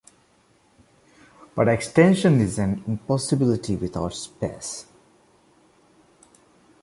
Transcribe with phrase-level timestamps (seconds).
[1.53, 4.87] But extension is an impossibility without space.